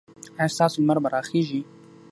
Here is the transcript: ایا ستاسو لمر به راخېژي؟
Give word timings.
ایا 0.39 0.53
ستاسو 0.55 0.77
لمر 0.81 0.97
به 1.03 1.09
راخېژي؟ 1.15 1.61